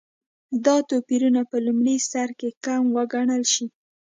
دا 0.65 0.75
توپیرونه 0.89 1.41
په 1.51 1.57
لومړي 1.65 1.95
سرکې 2.11 2.49
کم 2.65 2.81
وګڼل 2.95 3.43
شي. 3.53 3.65